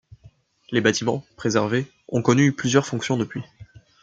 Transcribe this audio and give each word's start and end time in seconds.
Les 0.71 0.81
bâtiments, 0.81 1.23
préservés, 1.35 1.85
ont 2.07 2.23
connu 2.23 2.53
plusieurs 2.53 2.87
fonctions 2.87 3.17
depuis. 3.17 3.43